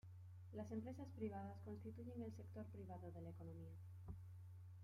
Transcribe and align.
Las 0.55 0.71
empresas 0.71 1.05
privadas 1.15 1.59
constituyen 1.63 2.23
el 2.23 2.35
sector 2.35 2.65
privado 2.65 3.11
de 3.11 3.21
la 3.21 3.29
economía. 3.29 3.75